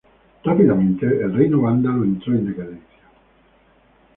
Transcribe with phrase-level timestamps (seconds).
[0.43, 3.03] Rápidamente el reino vándalo entró en decadencia.